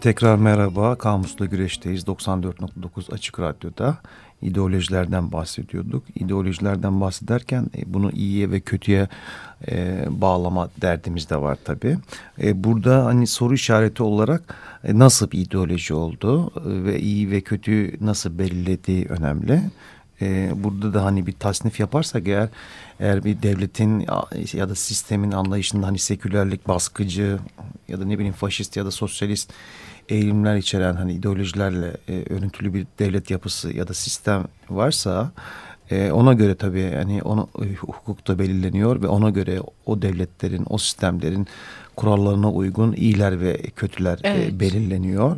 Tekrar 0.00 0.36
merhaba. 0.36 0.94
Kamusla 0.94 1.46
Güreş'teyiz. 1.46 2.04
94.9 2.04 3.12
Açık 3.12 3.40
Radyo'da 3.40 3.98
ideolojilerden 4.42 5.32
bahsediyorduk. 5.32 6.04
İdeolojilerden 6.14 7.00
bahsederken 7.00 7.66
e, 7.78 7.94
bunu 7.94 8.10
iyiye 8.12 8.50
ve 8.50 8.60
kötüye 8.60 9.08
e, 9.70 10.04
bağlama 10.10 10.68
derdimiz 10.82 11.30
de 11.30 11.36
var 11.36 11.58
tabii. 11.64 11.98
E, 12.42 12.64
burada 12.64 13.04
hani 13.04 13.26
soru 13.26 13.54
işareti 13.54 14.02
olarak 14.02 14.54
e, 14.84 14.98
nasıl 14.98 15.30
bir 15.30 15.38
ideoloji 15.38 15.94
oldu 15.94 16.52
e, 16.56 16.84
ve 16.84 17.00
iyi 17.00 17.30
ve 17.30 17.40
kötüyü 17.40 17.96
nasıl 18.00 18.38
belirlediği 18.38 19.06
önemli. 19.06 19.62
E, 20.22 20.50
burada 20.54 20.94
da 20.94 21.04
hani 21.04 21.26
bir 21.26 21.32
tasnif 21.32 21.80
yaparsak 21.80 22.28
eğer 22.28 22.48
eğer 23.00 23.24
bir 23.24 23.42
devletin 23.42 24.06
ya 24.52 24.68
da 24.68 24.74
sistemin 24.74 25.32
anlayışında 25.32 25.86
hani 25.86 25.98
sekülerlik 25.98 26.68
baskıcı 26.68 27.38
ya 27.88 28.00
da 28.00 28.04
ne 28.04 28.18
bileyim 28.18 28.34
faşist 28.34 28.76
ya 28.76 28.86
da 28.86 28.90
sosyalist 28.90 29.52
eğilimler 30.08 30.56
içeren 30.56 30.94
hani 30.94 31.12
ideolojilerle 31.12 31.96
e, 32.08 32.34
örüntülü 32.34 32.74
bir 32.74 32.86
devlet 32.98 33.30
yapısı 33.30 33.76
ya 33.76 33.88
da 33.88 33.94
sistem 33.94 34.44
varsa 34.70 35.32
e, 35.90 36.12
ona 36.12 36.32
göre 36.32 36.54
tabii 36.54 36.92
hani 36.94 37.22
onu 37.22 37.48
e, 37.62 37.74
hukukta 37.74 38.38
belirleniyor 38.38 39.02
ve 39.02 39.08
ona 39.08 39.30
göre 39.30 39.60
o 39.86 40.02
devletlerin 40.02 40.66
o 40.68 40.78
sistemlerin 40.78 41.46
kurallarına 41.96 42.50
uygun 42.50 42.92
iyiler 42.92 43.40
ve 43.40 43.56
kötüler 43.56 44.18
e, 44.22 44.28
evet. 44.28 44.52
e, 44.52 44.60
belirleniyor. 44.60 45.36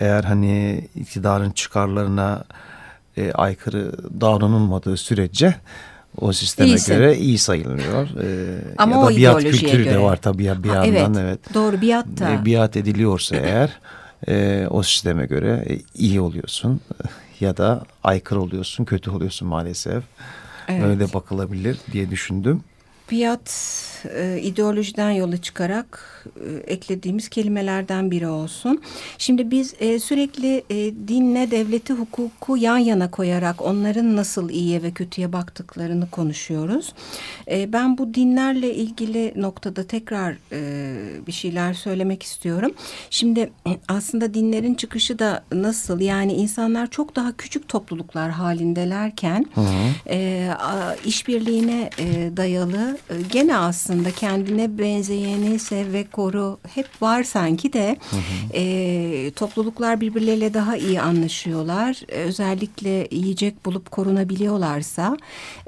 Eğer 0.00 0.24
hani 0.24 0.84
iktidarın 0.96 1.50
çıkarlarına 1.50 2.44
e, 3.20 3.32
aykırı 3.32 3.92
davranılmadığı 4.20 4.96
sürece 4.96 5.54
o 6.20 6.32
sisteme 6.32 6.68
İyisin. 6.68 6.94
göre 6.94 7.16
iyi 7.16 7.38
sayılıyor. 7.38 8.08
Ee, 8.22 8.58
Ama 8.78 8.96
ya 8.96 9.02
da 9.02 9.06
o 9.06 9.16
biat 9.16 9.42
kültürü 9.42 9.84
göre. 9.84 9.94
de 9.94 9.98
var 9.98 10.16
tabii 10.16 10.44
ya 10.44 10.62
bir 10.62 10.68
ha, 10.68 10.86
yandan 10.86 11.14
evet. 11.14 11.38
evet. 11.46 11.54
Doğru 11.54 11.80
biat 11.80 12.06
da. 12.06 12.30
E, 12.32 12.44
biat 12.44 12.76
ediliyorsa 12.76 13.36
eğer 13.36 13.70
e, 14.28 14.66
o 14.70 14.82
sisteme 14.82 15.26
göre 15.26 15.64
e, 15.68 15.78
iyi 15.94 16.20
oluyorsun 16.20 16.80
ya 17.40 17.56
da 17.56 17.84
aykırı 18.04 18.40
oluyorsun, 18.40 18.84
kötü 18.84 19.10
oluyorsun 19.10 19.48
maalesef. 19.48 20.02
Evet. 20.68 20.84
Öyle 20.84 21.12
bakılabilir 21.12 21.78
diye 21.92 22.10
düşündüm. 22.10 22.64
Biat 23.10 23.50
e, 24.16 24.40
ideolojiden 24.42 25.10
yola 25.10 25.36
çıkarak 25.36 26.24
e, 26.46 26.72
eklediğimiz 26.72 27.28
kelimelerden 27.28 28.10
biri 28.10 28.28
olsun. 28.28 28.82
Şimdi 29.18 29.50
biz 29.50 29.74
e, 29.80 29.98
sürekli 29.98 30.64
e, 30.70 30.76
dinle 31.08 31.50
devleti 31.50 31.92
hukuku 31.92 32.56
yan 32.56 32.78
yana 32.78 33.10
koyarak 33.10 33.62
onların 33.62 34.16
nasıl 34.16 34.50
iyiye 34.50 34.82
ve 34.82 34.90
kötüye 34.90 35.32
baktıklarını 35.32 36.10
konuşuyoruz. 36.10 36.92
E, 37.50 37.72
ben 37.72 37.98
bu 37.98 38.14
dinlerle 38.14 38.74
ilgili 38.74 39.32
noktada 39.36 39.86
tekrar 39.86 40.36
e, 40.52 41.26
bir 41.26 41.32
şeyler 41.32 41.74
söylemek 41.74 42.22
istiyorum. 42.22 42.72
Şimdi 43.10 43.50
aslında 43.88 44.34
dinlerin 44.34 44.74
çıkışı 44.74 45.18
da 45.18 45.44
nasıl 45.52 46.00
yani 46.00 46.32
insanlar 46.32 46.90
çok 46.90 47.16
daha 47.16 47.36
küçük 47.36 47.68
topluluklar 47.68 48.30
halindelerken 48.30 49.46
hı 49.54 49.60
e, 50.10 50.48
işbirliğine 51.04 51.90
e, 51.98 52.36
dayalı 52.36 52.98
gene 53.32 53.56
aslında 53.56 54.10
kendine 54.10 54.78
benzeyeni 54.78 55.58
sev 55.58 55.92
ve 55.92 56.04
koru 56.04 56.58
hep 56.74 57.02
var 57.02 57.22
sanki 57.22 57.72
de 57.72 57.96
hı 58.10 58.16
hı. 58.16 58.20
E, 58.54 59.30
topluluklar 59.30 60.00
birbirleriyle 60.00 60.54
daha 60.54 60.76
iyi 60.76 61.00
anlaşıyorlar. 61.00 62.02
E, 62.08 62.14
özellikle 62.14 63.08
yiyecek 63.10 63.66
bulup 63.66 63.90
korunabiliyorlarsa 63.90 65.16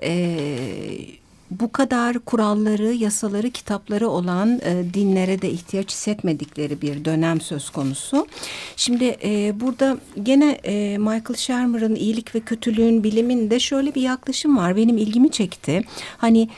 e, 0.02 0.38
bu 1.60 1.72
kadar 1.72 2.18
kuralları, 2.18 2.92
yasaları, 2.92 3.50
kitapları 3.50 4.08
olan 4.08 4.60
e, 4.64 4.94
dinlere 4.94 5.42
de 5.42 5.50
ihtiyaç 5.50 5.90
hissetmedikleri 5.90 6.82
bir 6.82 7.04
dönem 7.04 7.40
söz 7.40 7.70
konusu. 7.70 8.26
Şimdi 8.76 9.16
e, 9.24 9.60
burada 9.60 9.98
gene 10.22 10.50
e, 10.50 10.98
Michael 10.98 11.36
Shermer'ın 11.36 11.94
iyilik 11.94 12.34
ve 12.34 12.40
kötülüğün 12.40 13.04
biliminde 13.04 13.60
şöyle 13.60 13.94
bir 13.94 14.02
yaklaşım 14.02 14.56
var. 14.56 14.76
Benim 14.76 14.98
ilgimi 14.98 15.30
çekti. 15.30 15.82
Hani 16.18 16.48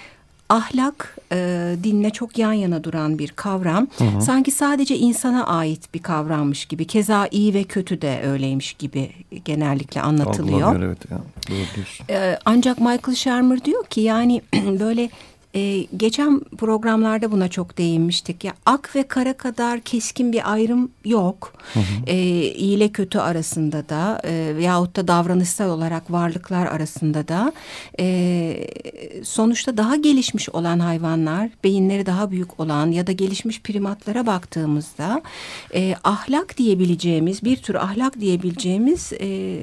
ahlak 0.48 1.16
e, 1.32 1.36
dinle 1.84 2.10
çok 2.10 2.38
yan 2.38 2.52
yana 2.52 2.84
duran 2.84 3.18
bir 3.18 3.28
kavram. 3.28 3.86
Hı 3.98 4.04
hı. 4.04 4.20
Sanki 4.22 4.50
sadece 4.50 4.96
insana 4.98 5.46
ait 5.46 5.94
bir 5.94 5.98
kavrammış 5.98 6.64
gibi. 6.66 6.86
Keza 6.86 7.28
iyi 7.30 7.54
ve 7.54 7.64
kötü 7.64 8.02
de 8.02 8.22
öyleymiş 8.26 8.72
gibi 8.72 9.10
genellikle 9.44 10.02
anlatılıyor. 10.02 10.82
evet 10.82 10.98
ya. 11.10 11.18
Doğru 11.50 11.56
E, 12.10 12.38
ancak 12.44 12.78
Michael 12.80 13.14
Shermer 13.14 13.64
diyor 13.64 13.84
ki 13.84 14.00
yani 14.00 14.42
böyle 14.54 15.10
ee, 15.54 15.87
geçen 15.96 16.40
programlarda 16.40 17.32
buna 17.32 17.49
çok 17.49 17.78
değinmiştik. 17.78 18.44
Ya 18.44 18.54
ak 18.66 18.96
ve 18.96 19.02
kara 19.02 19.32
kadar 19.32 19.80
keskin 19.80 20.32
bir 20.32 20.52
ayrım 20.52 20.90
yok. 21.04 21.52
Hı 21.75 21.80
hı. 21.80 21.84
Ee, 22.06 22.16
iyi 22.52 22.76
ile 22.76 22.88
kötü 22.88 23.18
arasında 23.18 23.88
da 23.88 24.20
e, 24.25 24.56
veyahut 24.56 24.96
da 24.96 25.08
davranışsal 25.08 25.70
olarak 25.70 26.11
varlıklar 26.11 26.66
arasında 26.66 27.28
da 27.28 27.52
e, 28.00 28.66
sonuçta 29.25 29.76
daha 29.76 29.96
gelişmiş 29.96 30.49
olan 30.49 30.78
hayvanlar, 30.78 31.50
beyinleri 31.64 32.06
daha 32.06 32.30
büyük 32.30 32.61
olan 32.61 32.90
ya 32.90 33.06
da 33.06 33.12
gelişmiş 33.12 33.62
primatlara 33.62 34.26
baktığımızda 34.26 35.23
e, 35.75 35.94
ahlak 36.04 36.58
diyebileceğimiz 36.58 37.44
bir 37.44 37.56
tür 37.56 37.75
ahlak 37.75 38.20
diyebileceğimiz 38.20 39.12
e, 39.20 39.58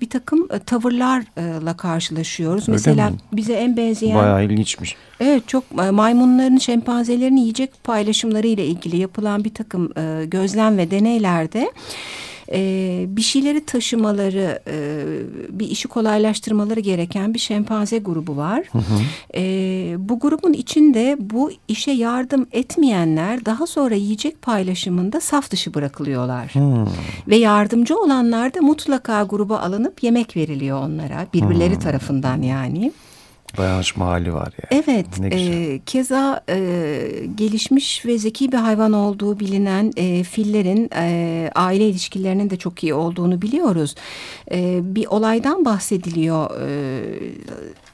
bir 0.00 0.10
takım 0.10 0.48
e, 0.52 0.58
tavırlarla 0.58 1.76
karşılaşıyoruz. 1.76 2.68
Öyle 2.68 2.72
Mesela 2.72 3.10
mi? 3.10 3.16
bize 3.32 3.52
en 3.52 3.76
benzeyen... 3.76 4.18
Bayağı 4.18 4.44
ilginçmiş. 4.44 4.96
Evet 5.20 5.48
çok 5.48 5.64
e, 5.82 5.90
maymunların, 5.90 6.58
şempanzelerin 6.58 7.36
yiyecek 7.36 7.84
paylaşımları 7.84 8.46
ile 8.46 8.66
ilgili 8.66 8.96
yapılan 8.96 9.44
bir 9.44 9.54
takım 9.54 9.98
e, 9.98 10.24
gözlem 10.26 10.78
ve 10.78 10.90
deneylerde 10.90 11.72
e, 12.52 13.04
bir 13.08 13.22
şeyleri 13.22 13.64
taşımaları, 13.64 14.60
e, 14.68 15.04
bir 15.50 15.70
işi 15.70 15.88
kolaylaştırmaları 15.88 16.80
gereken 16.80 17.34
bir 17.34 17.38
şempanze 17.38 17.98
grubu 17.98 18.36
var. 18.36 18.64
Hı 18.72 18.78
hı. 18.78 19.00
E, 19.34 19.94
bu 19.98 20.18
grubun 20.18 20.52
içinde 20.52 21.16
bu 21.20 21.50
işe 21.68 21.90
yardım 21.90 22.46
etmeyenler 22.52 23.44
daha 23.44 23.66
sonra 23.66 23.94
yiyecek 23.94 24.42
paylaşımında 24.42 25.20
saf 25.20 25.50
dışı 25.50 25.74
bırakılıyorlar. 25.74 26.54
Hı. 26.54 26.86
Ve 27.28 27.36
yardımcı 27.36 27.98
olanlar 27.98 28.54
da 28.54 28.60
mutlaka 28.60 29.22
gruba 29.22 29.58
alınıp 29.58 30.02
yemek 30.02 30.36
veriliyor 30.36 30.82
onlara 30.82 31.26
birbirleri 31.34 31.74
hı. 31.74 31.78
tarafından 31.78 32.42
yani. 32.42 32.92
Bayağı 33.58 33.82
hali 33.98 34.34
var 34.34 34.52
yani. 34.72 34.82
Evet. 34.84 35.06
E, 35.32 35.80
keza 35.86 36.40
e, 36.48 36.56
gelişmiş 37.34 38.06
ve 38.06 38.18
zeki 38.18 38.52
bir 38.52 38.56
hayvan 38.56 38.92
olduğu 38.92 39.40
bilinen 39.40 39.92
e, 39.96 40.22
fillerin 40.22 40.90
e, 40.96 41.50
aile 41.54 41.88
ilişkilerinin 41.88 42.50
de 42.50 42.56
çok 42.56 42.82
iyi 42.82 42.94
olduğunu 42.94 43.42
biliyoruz. 43.42 43.94
E, 44.50 44.80
bir 44.82 45.06
olaydan 45.06 45.64
bahsediliyor. 45.64 46.50
E, 46.60 47.02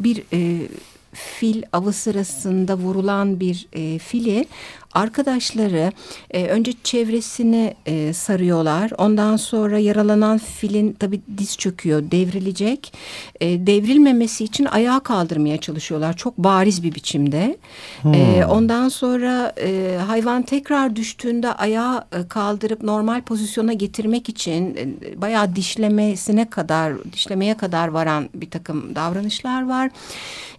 bir 0.00 0.22
e, 0.32 0.68
fil 1.12 1.62
avı 1.72 1.92
sırasında 1.92 2.76
vurulan 2.76 3.40
bir 3.40 3.68
e, 3.72 3.98
fili 3.98 4.46
arkadaşları 4.94 5.92
e, 6.30 6.46
önce 6.46 6.72
çevresini 6.84 7.74
e, 7.86 8.12
sarıyorlar. 8.12 8.90
Ondan 8.98 9.36
sonra 9.36 9.78
yaralanan 9.78 10.38
filin 10.38 10.92
tabi 10.92 11.20
diz 11.38 11.56
çöküyor, 11.56 12.10
devrilecek. 12.10 12.92
E, 13.40 13.66
devrilmemesi 13.66 14.44
için 14.44 14.64
ayağa 14.64 15.00
kaldırmaya 15.00 15.56
çalışıyorlar. 15.56 16.16
Çok 16.16 16.38
bariz 16.38 16.82
bir 16.82 16.94
biçimde. 16.94 17.56
Hmm. 18.02 18.14
E, 18.14 18.46
ondan 18.46 18.88
sonra 18.88 19.52
e, 19.60 19.98
hayvan 20.06 20.42
tekrar 20.42 20.96
düştüğünde 20.96 21.52
ayağa 21.52 22.06
e, 22.12 22.28
kaldırıp 22.28 22.82
normal 22.82 23.22
pozisyona 23.22 23.72
getirmek 23.72 24.28
için 24.28 24.76
e, 24.76 25.20
bayağı 25.20 25.56
dişlemesine 25.56 26.50
kadar, 26.50 27.12
dişlemeye 27.12 27.56
kadar 27.56 27.88
varan 27.88 28.28
bir 28.34 28.50
takım 28.50 28.94
davranışlar 28.94 29.68
var. 29.68 29.90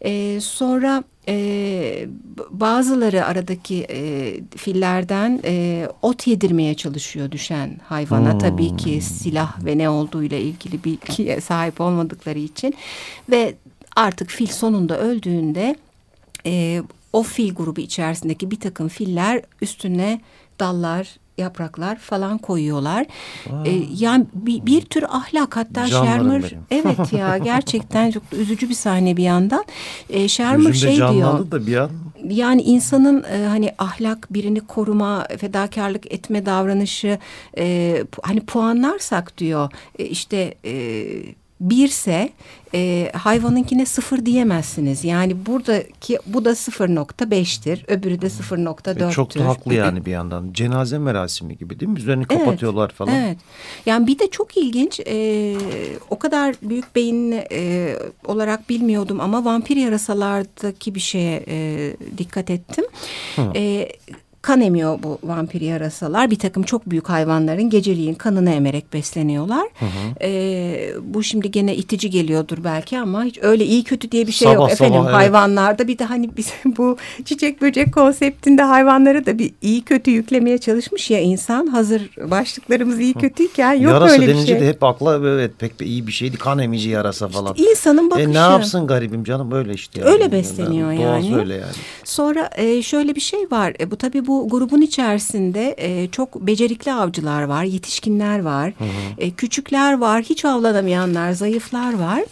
E, 0.02 0.42
sonra 0.42 1.04
e, 1.28 2.08
bazıları 2.50 3.26
aradaki 3.26 3.86
e, 3.90 4.40
fillerden 4.58 5.42
e, 5.46 5.88
ot 6.02 6.28
yedirmeye 6.28 6.76
çalışıyor 6.76 7.32
düşen 7.32 7.80
hayvana. 7.84 8.32
Hmm. 8.34 8.40
Tabii 8.40 8.78
ki 8.78 9.02
silah 9.02 9.66
ve 9.66 9.78
ne 9.78 9.90
olduğuyla 9.90 10.38
ilgili 10.38 10.84
bilgiye 10.84 11.42
sahip 11.42 11.82
olmadıkları 11.82 12.40
için. 12.40 12.76
Ve 13.30 13.56
artık 13.96 14.30
fil 14.30 14.48
sonunda 14.48 15.00
öldüğünde 15.00 15.76
e, 16.46 16.82
o 17.14 17.24
fil 17.24 17.56
grubu 17.56 17.82
içerisindeki 17.82 18.52
bir 18.52 18.60
takım 18.60 18.88
filler 18.88 19.42
üstüne 19.62 20.22
dallar, 20.60 21.18
yapraklar 21.38 21.98
falan 21.98 22.38
koyuyorlar. 22.38 23.06
Ee, 23.66 23.82
yani 23.98 24.26
bir, 24.34 24.66
bir 24.66 24.82
tür 24.82 25.04
ahlak 25.04 25.56
hatta 25.56 25.88
Shermer 25.88 26.54
evet 26.72 27.14
ya 27.14 27.38
gerçekten 27.38 28.12
çok 28.12 28.24
üzücü 28.34 28.70
bir 28.70 28.74
sahne 28.74 29.18
bir 29.18 29.24
yandan. 29.24 29.66
Ee, 30.10 30.28
Shermer 30.28 30.74
şey 30.74 30.96
diyor. 30.96 31.52
da 31.52 31.68
bir 31.68 31.78
an. 31.78 31.90
Yani 32.30 32.62
insanın 32.62 33.24
e, 33.24 33.46
hani 33.46 33.74
ahlak 33.78 34.34
birini 34.34 34.60
koruma, 34.60 35.28
fedakarlık 35.38 36.14
etme 36.14 36.46
davranışı 36.46 37.20
e, 37.58 37.98
hani 38.22 38.40
puanlarsak 38.40 39.38
diyor. 39.38 39.72
E, 40.00 40.06
işte 40.06 40.56
e, 40.66 41.06
birse 41.60 42.30
e, 42.74 43.12
hayvanınkine 43.14 43.86
sıfır 43.86 44.26
diyemezsiniz. 44.26 45.04
Yani 45.04 45.46
buradaki 45.46 46.20
bu 46.26 46.46
da 46.46 46.52
0.5'tir. 46.52 47.92
Öbürü 47.92 48.22
de 48.22 48.26
0.4'tür. 48.26 49.10
E 49.10 49.12
çok 49.12 49.36
da 49.36 49.48
haklı 49.48 49.74
yani 49.74 50.06
bir 50.06 50.12
yandan. 50.12 50.54
Cenaze 50.54 50.98
merasimi 50.98 51.58
gibi 51.58 51.80
değil 51.80 51.92
mi? 51.92 52.00
Üzerini 52.00 52.26
evet, 52.30 52.40
kapatıyorlar 52.40 52.90
falan. 52.90 53.16
Evet. 53.16 53.38
Yani 53.86 54.08
bir 54.08 54.20
de 54.20 54.30
çok 54.30 54.58
ilginç. 54.58 55.00
E, 55.00 55.56
o 56.10 56.20
kadar 56.20 56.56
büyük 56.62 56.96
beyin 56.96 57.36
e, 57.52 57.96
olarak 58.26 58.70
bilmiyordum 58.70 59.20
ama 59.22 59.46
vampir 59.46 59.78
yarasalardaki 59.78 60.96
bir 60.96 61.00
şeye 61.00 61.44
e, 61.48 61.94
dikkat 62.18 62.50
ettim. 62.50 62.86
E, 63.56 63.90
kan 64.44 64.62
emiyor 64.62 65.00
bu 65.04 65.20
vampir 65.24 65.62
yarasalar. 65.62 66.32
Bir 66.32 66.40
takım 66.40 66.64
çok 66.64 66.90
büyük 66.90 67.10
hayvanların 67.10 67.70
geceliğin 67.70 68.14
kanını 68.14 68.52
emerek 68.52 68.94
besleniyorlar. 68.94 69.68
Hı 69.80 69.86
hı. 69.86 69.90
Ee, 70.22 70.94
bu 71.02 71.24
şimdi 71.24 71.52
gene 71.52 71.76
itici 71.76 72.10
geliyordur 72.10 72.58
belki 72.64 73.00
ama 73.00 73.24
hiç 73.24 73.40
öyle 73.42 73.66
iyi 73.66 73.84
kötü 73.84 74.12
diye 74.12 74.28
bir 74.28 74.32
şey 74.32 74.48
sabah, 74.48 74.56
yok. 74.56 74.72
Efendim 74.72 75.02
sabah, 75.02 75.14
hayvanlarda 75.14 75.88
bir 75.88 76.00
de 76.00 76.04
hani 76.04 76.30
biz 76.38 76.54
bu 76.78 76.98
çiçek 77.26 77.62
böcek 77.62 77.94
konseptinde 77.94 78.62
hayvanları 78.62 79.26
da 79.26 79.40
bir 79.40 79.54
iyi 79.62 79.82
kötü 79.82 80.12
yüklemeye 80.12 80.58
çalışmış 80.58 81.12
ya 81.12 81.20
insan. 81.20 81.68
Hazır 81.68 82.10
başlıklarımız 82.30 83.00
iyi 83.00 83.14
kötüyken 83.14 83.74
yok 83.74 83.92
yarasa 83.94 84.14
öyle 84.14 84.22
bir 84.22 84.28
şey. 84.28 84.36
Yarasa 84.36 84.48
denince 84.48 84.66
de 84.66 84.70
hep 84.70 84.84
akla 84.84 85.16
evet 85.28 85.52
pek 85.60 85.80
bir 85.80 85.86
iyi 85.86 86.08
bir 86.08 86.12
şeydi. 86.12 86.38
Kan 86.38 86.60
emici 86.60 86.90
yarasa 86.90 87.28
falan. 87.28 87.54
İşte 87.54 87.70
insanın 87.70 88.12
bakışı. 88.12 88.30
E 88.30 88.34
ne 88.34 88.38
yapsın 88.38 88.88
garibim 88.88 89.24
canım 89.24 89.52
böyle 89.52 89.74
işte. 89.74 90.00
Yani. 90.00 90.12
Öyle 90.12 90.32
besleniyor 90.32 90.92
yani. 90.92 91.24
Doğası 91.24 91.40
öyle 91.40 91.54
yani. 91.54 91.74
Sonra 92.04 92.50
e, 92.56 92.82
şöyle 92.82 93.16
bir 93.16 93.22
şey 93.22 93.40
var. 93.52 93.74
E, 93.80 93.92
bu 93.92 93.96
tabii 93.96 94.28
bu 94.28 94.33
bu 94.34 94.50
grubun 94.50 94.82
içerisinde 94.82 95.76
e, 95.78 96.08
çok 96.08 96.42
becerikli 96.42 96.94
avcılar 96.94 97.44
var, 97.44 97.64
yetişkinler 97.64 98.40
var, 98.40 98.74
hı 98.78 98.84
hı. 98.84 98.88
E, 99.18 99.32
küçükler 99.32 99.98
var, 99.98 100.24
hiç 100.24 100.46
avlanamayanlar, 100.46 101.32
zayıflar 101.32 102.00
var. 102.00 102.24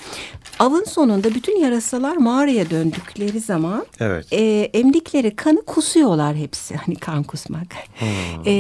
Avın 0.60 0.84
sonunda 0.84 1.36
bütün 1.36 1.60
yarasalar 1.60 2.18
mağaraya 2.18 2.70
döndükleri 2.70 3.40
zaman 3.40 3.86
evet. 4.00 4.34
e, 4.34 4.70
emdikleri 4.74 5.36
kanı 5.36 5.62
kusuyorlar 5.62 6.36
hepsi. 6.36 6.76
Hani 6.76 6.96
kan 6.96 7.24
kusmak. 7.24 7.68
Hmm. 8.00 8.08
E, 8.46 8.54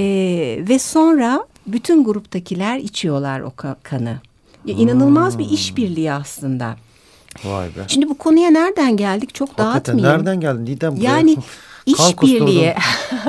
ve 0.70 0.80
sonra 0.80 1.46
bütün 1.68 2.04
gruptakiler 2.04 2.78
içiyorlar 2.78 3.40
o 3.40 3.52
kanı. 3.84 4.18
Ya, 4.66 4.76
inanılmaz 4.76 5.34
hmm. 5.34 5.40
bir 5.40 5.50
işbirliği 5.50 6.12
aslında. 6.12 6.76
Vay 7.44 7.68
be. 7.68 7.82
Şimdi 7.88 8.10
bu 8.10 8.18
konuya 8.18 8.50
nereden 8.50 8.98
geldik 8.98 9.36
çok 9.36 9.50
Hakikaten 9.50 9.74
dağıtmayayım. 9.74 10.20
nereden 10.20 10.40
geldin? 10.40 10.66
Neden 10.66 10.98
buraya? 10.98 11.04
Yani 11.04 11.38
işbirliği. 11.86 12.74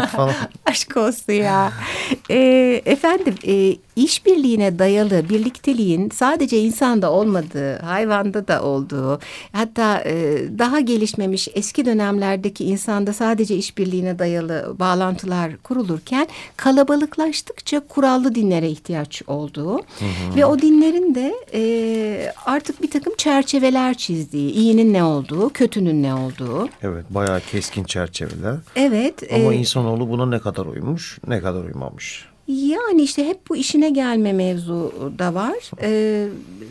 Aşk 0.66 0.96
olsun 0.96 1.32
ya. 1.32 1.72
E, 2.30 2.82
efendim 2.86 3.34
e, 3.46 3.76
işbirliğine 3.96 4.78
dayalı 4.78 5.28
birlikteliğin 5.28 6.10
sadece 6.10 6.60
insanda 6.60 7.12
olmadığı, 7.12 7.78
hayvanda 7.78 8.48
da 8.48 8.62
olduğu, 8.62 9.20
hatta 9.52 10.00
e, 10.06 10.44
daha 10.58 10.80
gelişmemiş 10.80 11.48
eski 11.54 11.86
dönemlerdeki 11.86 12.64
insanda 12.64 13.12
sadece 13.12 13.56
işbirliğine 13.56 14.18
dayalı 14.18 14.76
bağlantılar 14.78 15.56
kurulurken 15.56 16.28
kalabalıklaştıkça 16.56 17.80
kurallı 17.80 18.34
dinlere 18.34 18.68
ihtiyaç 18.68 19.22
olduğu 19.26 19.74
hı 19.78 20.04
hı. 20.04 20.36
ve 20.36 20.46
o 20.46 20.58
dinlerin 20.58 21.14
de 21.14 21.34
e, 21.54 22.32
artık 22.46 22.82
bir 22.82 22.90
takım 22.90 23.12
çerçeveler 23.16 23.94
çizdiği, 23.94 24.52
iyinin 24.52 24.92
ne 24.92 25.04
olduğu, 25.04 25.50
kötünün 25.50 26.02
ne 26.02 26.14
olduğu. 26.14 26.68
Evet, 26.82 27.04
bayağı 27.10 27.40
keskin 27.40 27.84
çerçeveler. 27.84 28.56
Evet. 28.76 29.32
Ama 29.32 29.54
e, 29.54 29.56
insanoğlu 29.56 30.08
buna 30.08 30.26
ne 30.26 30.38
kadar 30.38 30.66
uymuş, 30.66 31.18
ne 31.26 31.40
kadar 31.40 31.64
uymamış. 31.64 32.31
Yani 32.48 33.02
işte 33.02 33.26
hep 33.26 33.48
bu 33.48 33.56
işine 33.56 33.90
gelme 33.90 34.32
mevzu 34.32 34.92
da 35.18 35.34
var. 35.34 35.70
Ee, 35.82 36.28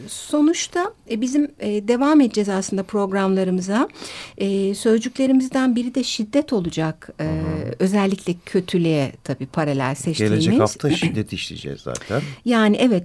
sonuçta 0.08 0.94
e, 1.10 1.22
bizim 1.22 1.52
e, 1.60 1.88
devam 1.88 2.22
edeceğiz 2.22 2.50
aslında 2.50 2.84
programlarımıza. 2.84 3.90
E, 4.38 4.76
sözcüklerimizden 4.76 5.76
biri 5.76 5.96
de 5.96 6.04
şiddet 6.04 6.54
olacak. 6.54 7.10
E, 7.20 7.42
özellikle 7.80 8.34
kötülüğe 8.46 9.12
tabii 9.24 9.46
paralel 9.46 9.96
seçtiğimiz. 9.96 10.40
Gelecek 10.40 10.62
hafta 10.62 10.90
şiddet 10.90 11.34
işleyeceğiz 11.34 11.82
zaten. 11.82 12.22
Yani 12.46 12.78
evet 12.80 13.04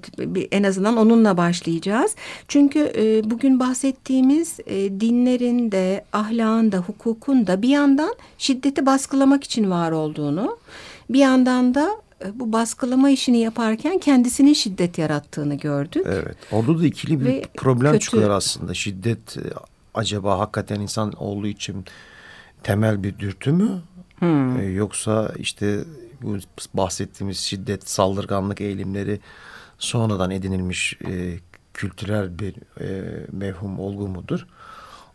en 0.52 0.62
azından 0.62 0.96
onunla 0.96 1.37
başlayacağız. 1.37 2.14
Çünkü 2.48 2.92
e, 2.96 3.31
bugün 3.31 3.61
bahsettiğimiz 3.61 4.61
e, 4.66 5.00
dinlerin 5.00 5.72
de 5.72 6.05
ahlakın 6.12 6.72
da 6.72 6.79
hukukun 6.79 7.46
da 7.46 7.62
bir 7.62 7.68
yandan 7.68 8.14
şiddeti 8.38 8.87
baskılamak 8.87 9.44
için 9.44 9.70
var 9.70 9.92
olduğunu 9.92 10.59
bir 11.11 11.18
yandan 11.18 11.74
da 11.74 12.06
bu 12.35 12.52
baskılama 12.52 13.11
işini 13.11 13.38
yaparken 13.38 13.98
kendisinin 13.98 14.52
şiddet 14.52 14.98
yarattığını 14.98 15.55
gördük. 15.55 16.07
Evet. 16.07 16.37
Orada 16.52 16.79
da 16.79 16.87
ikili 16.87 17.20
bir 17.20 17.26
Ve 17.26 17.44
problem 17.57 17.92
kötü... 17.92 18.05
çıkıyor 18.05 18.31
aslında. 18.31 18.74
Şiddet 18.74 19.37
e, 19.37 19.40
acaba 19.94 20.38
hakikaten 20.38 20.81
insan 20.81 21.12
olduğu 21.12 21.46
için 21.46 21.85
temel 22.62 23.02
bir 23.02 23.18
dürtü 23.18 23.52
mü? 23.52 23.83
Hmm. 24.18 24.61
Ee, 24.61 24.64
yoksa 24.64 25.33
işte 25.38 25.85
bu 26.22 26.37
bahsettiğimiz 26.74 27.38
şiddet, 27.38 27.88
saldırganlık 27.88 28.61
eğilimleri 28.61 29.20
sonradan 29.79 30.31
edinilmiş 30.31 30.98
e, 31.09 31.38
kültürel 31.74 32.38
bir 32.38 32.55
e, 32.81 33.16
mevhum 33.33 33.81
olgu 33.81 34.09
mudur? 34.09 34.46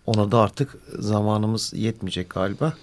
Ona 0.06 0.32
da 0.32 0.40
artık 0.40 0.78
zamanımız 1.00 1.74
yetmeyecek 1.76 2.30
galiba. 2.30 2.74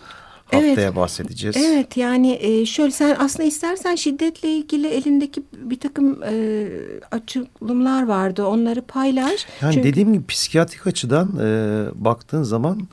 Haftaya 0.52 0.72
evet, 0.72 0.96
bahsedeceğiz. 0.96 1.56
Evet 1.56 1.96
yani 1.96 2.38
e, 2.40 2.66
şöyle 2.66 2.90
sen 2.90 3.16
aslında 3.18 3.48
istersen 3.48 3.94
şiddetle 3.94 4.48
ilgili 4.48 4.86
elindeki 4.86 5.42
bir 5.52 5.80
takım 5.80 6.22
e, 6.22 6.66
açılımlar 7.10 8.06
vardı. 8.06 8.46
Onları 8.46 8.82
paylaş. 8.82 9.46
Yani 9.62 9.74
Çünkü... 9.74 9.88
dediğim 9.88 10.12
gibi 10.12 10.26
psikiyatrik 10.26 10.86
açıdan 10.86 11.28
e, 11.40 11.86
baktığın 11.94 12.42
zaman 12.42 12.88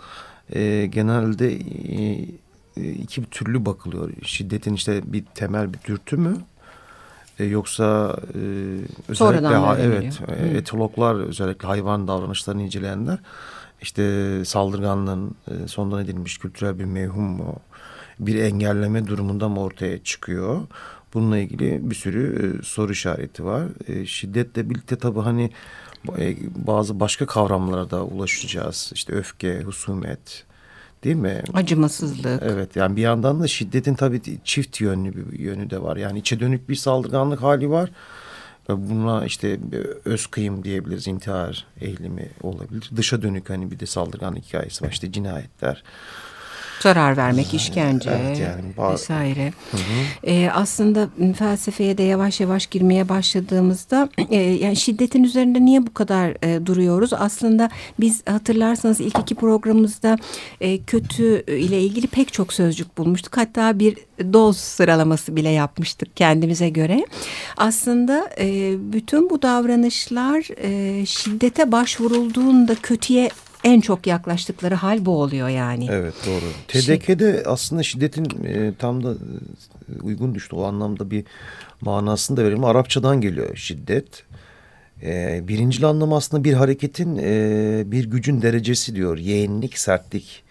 e, 0.54 0.86
genelde 0.86 1.54
e, 2.78 2.92
iki 2.92 3.26
türlü 3.26 3.66
bakılıyor. 3.66 4.12
Şiddetin 4.24 4.74
işte 4.74 5.02
bir 5.06 5.24
temel 5.36 5.74
bir 5.74 5.80
dürtü 5.88 6.18
mü? 6.18 6.38
E, 7.40 7.46
yoksa 7.46 8.18
e, 8.34 8.40
özellikle 9.08 9.48
ha, 9.48 9.78
evet 9.80 10.20
e, 10.28 10.58
etologlar 10.58 11.16
özellikle 11.16 11.68
hayvan 11.68 12.08
davranışlarını 12.08 12.62
inceleyenler 12.62 13.20
işte 13.82 14.46
saldırganlığın 14.46 15.36
e, 15.48 15.68
sondan 15.68 16.04
edilmiş 16.04 16.38
kültürel 16.38 16.80
bir 16.80 16.86
mevhum 16.86 17.24
mu, 17.24 17.56
bir 18.20 18.36
engelleme 18.36 19.08
durumunda 19.08 19.50
mı 19.50 19.62
ortaya 19.62 20.04
çıkıyor? 20.04 20.62
Bununla 21.14 21.38
ilgili 21.38 21.90
bir 21.90 21.96
sürü 21.96 22.58
e, 22.60 22.64
soru 22.64 22.92
işareti 22.92 23.46
var. 23.46 23.64
E, 23.88 24.06
şiddetle 24.06 24.70
birlikte 24.70 24.96
tabii 24.96 25.20
hani 25.20 25.52
bazı 26.56 27.00
başka 27.00 27.26
kavramlara 27.26 27.92
da 27.92 28.06
ulaşacağız. 28.06 28.92
İşte 28.94 29.14
öfke, 29.14 29.62
husumet, 29.62 30.46
değil 31.04 31.16
mi? 31.16 31.44
Acımasızlık. 31.54 32.44
Evet 32.44 32.76
yani 32.76 32.96
bir 32.96 33.02
yandan 33.02 33.42
da 33.42 33.48
şiddetin 33.48 33.96
tabii 33.96 34.22
çift 34.44 34.82
yönlü 34.82 35.32
bir 35.32 35.40
yönü 35.40 35.70
de 35.70 35.82
var. 35.82 35.98
Yani 35.98 36.20
içe 36.20 36.40
dönük 36.40 36.70
bir 36.70 36.76
saldırganlık 36.76 37.42
hali 37.42 37.70
var. 37.70 37.90
Buna 38.70 39.26
işte 39.26 39.60
öz 40.06 40.28
kıyım 40.28 40.64
diyebiliriz, 40.64 41.08
intihar 41.08 41.66
eğilimi 41.82 42.30
olabilir. 42.42 42.90
Dışa 42.96 43.22
dönük 43.22 43.50
hani 43.50 43.72
bir 43.72 43.80
de 43.80 43.86
saldırgan 43.86 44.36
hikayesi 44.36 44.86
var. 44.86 44.92
İşte 44.92 45.12
cinayetler, 45.12 45.84
zarar 46.80 47.18
vermek, 47.18 47.54
işkence 47.54 48.10
evet, 48.26 48.40
yani 48.40 48.94
vesaire. 48.94 49.54
Hı 49.72 49.78
hı. 49.78 49.82
Ee, 50.24 50.50
aslında 50.50 51.10
felsefeye 51.38 51.98
de 51.98 52.04
yavaş 52.04 52.40
yavaş 52.40 52.68
girmeye 52.68 53.10
başladığımızda 53.10 54.10
e, 54.30 54.36
yani 54.42 54.76
şiddetin 54.76 55.24
üzerinde 55.24 55.66
niye 55.66 55.88
bu 55.88 55.94
kadar 55.94 56.38
e, 56.44 56.66
duruyoruz? 56.66 57.14
Aslında 57.14 57.70
biz 58.00 58.24
hatırlarsanız 58.28 59.00
ilk 59.00 59.20
iki 59.20 59.36
programımızda 59.36 60.18
e, 60.62 60.78
kötü 60.78 61.44
ile 61.48 61.82
ilgili 61.82 62.08
pek 62.08 62.34
çok 62.34 62.54
sözcük 62.54 62.98
bulmuştuk. 62.98 63.38
Hatta 63.38 63.80
bir 63.80 63.98
doz 64.34 64.58
sıralaması 64.58 65.36
bile 65.36 65.50
yapmıştık 65.50 66.18
kendimize 66.18 66.70
göre. 66.70 67.06
Aslında 67.58 68.30
e, 68.40 68.76
bütün 68.94 69.30
bu 69.30 69.42
davranışlar 69.42 70.48
e, 70.62 71.06
şiddete 71.06 71.72
başvurulduğunda 71.72 72.76
kötüye 72.76 73.30
en 73.66 73.82
çok 73.82 74.08
yaklaştıkları 74.08 74.76
hal 74.76 75.06
bu 75.06 75.22
oluyor 75.22 75.50
yani. 75.50 75.88
Evet 75.92 76.14
doğru. 76.26 76.46
TDK'de 76.68 77.44
aslında 77.46 77.84
şiddetin 77.84 78.46
e, 78.46 78.74
tam 78.80 79.04
da 79.04 79.12
e, 79.12 80.02
uygun 80.02 80.36
düştü 80.36 80.56
o 80.56 80.64
anlamda 80.64 81.12
bir 81.12 81.24
manasını 81.82 82.38
da 82.38 82.44
verelim. 82.44 82.64
Arapçadan 82.64 83.22
geliyor 83.22 83.56
şiddet. 83.56 84.24
E, 85.04 85.42
birinci 85.48 85.86
anlamı 85.86 86.16
aslında 86.16 86.44
bir 86.44 86.54
hareketin 86.54 87.18
e, 87.24 87.84
bir 87.86 88.06
gücün 88.06 88.42
derecesi 88.42 88.96
diyor. 88.96 89.18
Yeğenlik, 89.18 89.78
sertlik, 89.78 90.44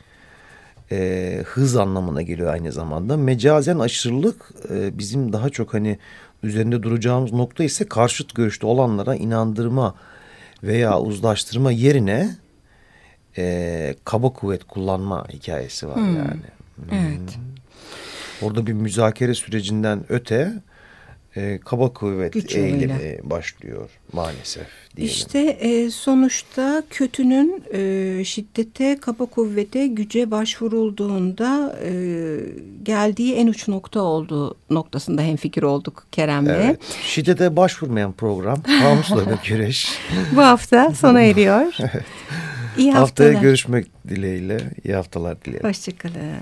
e, 0.92 1.40
hız 1.44 1.76
anlamına 1.76 2.22
geliyor 2.22 2.52
aynı 2.52 2.72
zamanda. 2.72 3.16
Mecazen 3.16 3.78
aşırılık 3.78 4.50
e, 4.70 4.98
bizim 4.98 5.32
daha 5.32 5.50
çok 5.50 5.74
hani 5.74 5.98
üzerinde 6.42 6.82
duracağımız 6.82 7.32
nokta 7.32 7.64
ise 7.64 7.88
karşıt 7.88 8.34
görüşte 8.34 8.66
olanlara 8.66 9.14
inandırma 9.14 9.94
veya 10.62 11.00
uzlaştırma 11.00 11.72
yerine 11.72 12.43
e, 13.38 13.94
kaba 14.04 14.32
kuvvet 14.32 14.64
kullanma 14.64 15.26
hikayesi 15.32 15.88
var 15.88 15.96
hmm. 15.96 16.16
yani. 16.16 16.40
Evet. 16.92 17.38
Orada 18.42 18.66
bir 18.66 18.72
müzakere 18.72 19.34
sürecinden 19.34 20.04
öte 20.08 20.52
e, 21.36 21.58
kaba 21.64 21.92
kuvvet 21.92 22.32
Güç 22.32 22.54
eğilimi 22.54 23.18
başlıyor 23.22 23.90
maalesef. 24.12 24.66
Diyelim. 24.96 25.14
İşte 25.14 25.38
e, 25.38 25.90
sonuçta 25.90 26.82
kötünün 26.90 27.64
e, 27.72 28.24
şiddete, 28.24 28.98
kaba 29.00 29.26
kuvvete, 29.26 29.86
güce 29.86 30.30
başvurulduğunda 30.30 31.78
e, 31.84 31.92
geldiği 32.82 33.34
en 33.34 33.46
uç 33.46 33.68
nokta 33.68 34.00
olduğu 34.00 34.56
noktasında 34.70 35.22
hemfikir 35.22 35.62
olduk 35.62 36.06
Kerem'le. 36.12 36.46
Evet. 36.46 36.80
Şiddete 37.02 37.56
başvurmayan 37.56 38.12
program 38.12 38.62
Kamusla 38.62 39.30
bir 39.30 39.48
güreş. 39.48 39.98
Bu 40.36 40.42
hafta 40.42 40.94
sona 40.94 41.20
eriyor. 41.20 41.74
evet. 41.80 42.04
İyi 42.78 42.92
haftalar. 42.92 43.30
Haftaya 43.30 43.32
görüşmek 43.32 43.86
dileğiyle. 44.08 44.60
İyi 44.84 44.94
haftalar 44.94 45.44
dilerim. 45.44 45.68
Hoşçakalın. 45.68 46.36